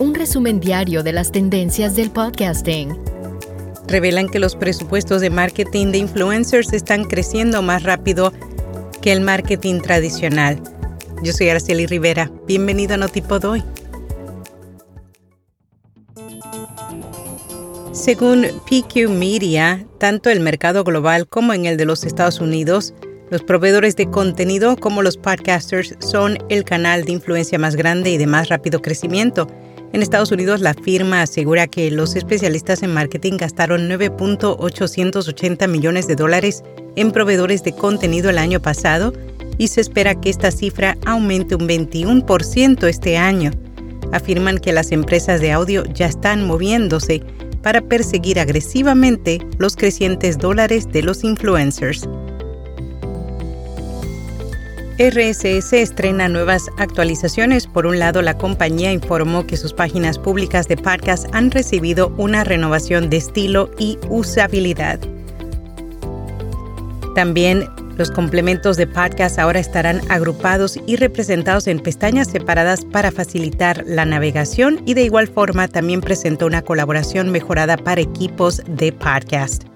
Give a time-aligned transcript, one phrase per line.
[0.00, 2.96] un resumen diario de las tendencias del podcasting.
[3.86, 8.32] Revelan que los presupuestos de marketing de influencers están creciendo más rápido
[9.02, 10.58] que el marketing tradicional.
[11.22, 12.32] Yo soy Araceli Rivera.
[12.46, 13.62] Bienvenido a Notipod hoy.
[17.92, 22.94] Según PQ Media, tanto el mercado global como en el de los Estados Unidos,
[23.28, 28.16] los proveedores de contenido como los podcasters son el canal de influencia más grande y
[28.16, 29.46] de más rápido crecimiento.
[29.92, 36.14] En Estados Unidos, la firma asegura que los especialistas en marketing gastaron 9.880 millones de
[36.14, 36.62] dólares
[36.94, 39.12] en proveedores de contenido el año pasado
[39.58, 43.50] y se espera que esta cifra aumente un 21% este año.
[44.12, 47.22] Afirman que las empresas de audio ya están moviéndose
[47.62, 52.08] para perseguir agresivamente los crecientes dólares de los influencers.
[55.00, 57.66] RSS estrena nuevas actualizaciones.
[57.66, 62.44] Por un lado, la compañía informó que sus páginas públicas de podcast han recibido una
[62.44, 65.00] renovación de estilo y usabilidad.
[67.14, 73.82] También los complementos de podcast ahora estarán agrupados y representados en pestañas separadas para facilitar
[73.86, 79.69] la navegación y de igual forma también presentó una colaboración mejorada para equipos de podcast.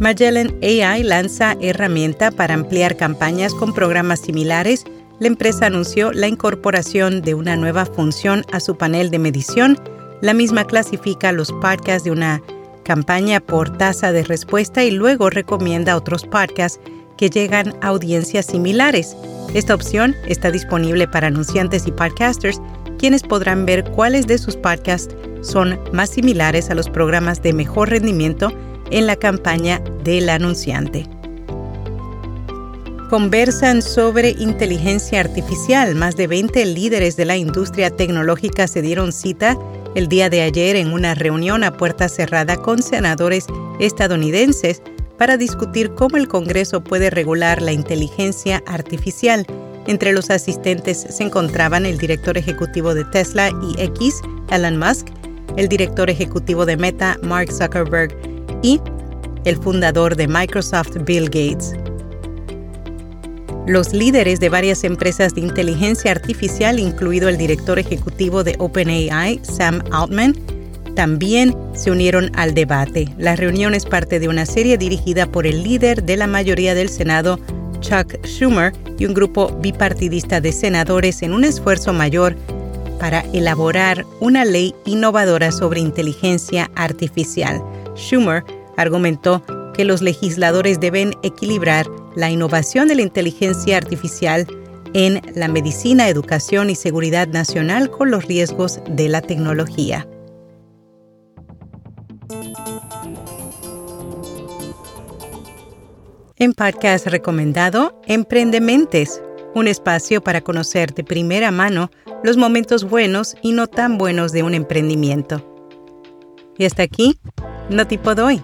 [0.00, 4.84] Magellan AI lanza herramienta para ampliar campañas con programas similares.
[5.20, 9.78] La empresa anunció la incorporación de una nueva función a su panel de medición.
[10.20, 12.42] La misma clasifica los podcasts de una
[12.84, 16.78] campaña por tasa de respuesta y luego recomienda otros podcasts
[17.16, 19.16] que llegan a audiencias similares.
[19.54, 22.60] Esta opción está disponible para anunciantes y podcasters,
[22.98, 27.88] quienes podrán ver cuáles de sus podcasts son más similares a los programas de mejor
[27.88, 28.52] rendimiento
[28.90, 31.06] en la campaña del anunciante.
[33.10, 35.94] Conversan sobre inteligencia artificial.
[35.94, 39.56] Más de 20 líderes de la industria tecnológica se dieron cita
[39.94, 43.46] el día de ayer en una reunión a puerta cerrada con senadores
[43.78, 44.82] estadounidenses
[45.18, 49.46] para discutir cómo el Congreso puede regular la inteligencia artificial.
[49.86, 54.20] Entre los asistentes se encontraban el director ejecutivo de Tesla y X,
[54.50, 55.06] Elon Musk,
[55.56, 58.14] el director ejecutivo de Meta, Mark Zuckerberg,
[58.66, 58.80] y
[59.44, 61.74] el fundador de Microsoft, Bill Gates.
[63.68, 69.82] Los líderes de varias empresas de inteligencia artificial, incluido el director ejecutivo de OpenAI, Sam
[69.92, 70.34] Altman,
[70.96, 73.08] también se unieron al debate.
[73.18, 76.88] La reunión es parte de una serie dirigida por el líder de la mayoría del
[76.88, 77.38] Senado,
[77.80, 82.34] Chuck Schumer, y un grupo bipartidista de senadores en un esfuerzo mayor
[82.98, 87.62] para elaborar una ley innovadora sobre inteligencia artificial.
[87.94, 88.42] Schumer
[88.76, 89.42] argumentó
[89.74, 94.46] que los legisladores deben equilibrar la innovación de la inteligencia artificial
[94.94, 100.08] en la medicina, educación y seguridad nacional con los riesgos de la tecnología.
[106.38, 109.22] En podcast recomendado, Emprende Mentes,
[109.54, 111.90] un espacio para conocer de primera mano
[112.22, 115.42] los momentos buenos y no tan buenos de un emprendimiento.
[116.58, 117.18] Y hasta aquí,
[117.70, 118.42] no tipo doy.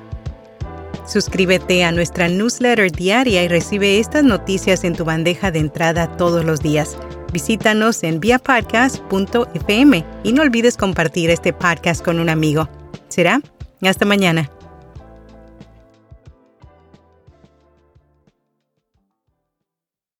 [1.06, 6.44] Suscríbete a nuestra newsletter diaria y recibe estas noticias en tu bandeja de entrada todos
[6.44, 6.96] los días.
[7.32, 12.68] Visítanos en viapodcast.fm y no olvides compartir este podcast con un amigo.
[13.08, 13.40] ¿Será?
[13.82, 14.50] Hasta mañana.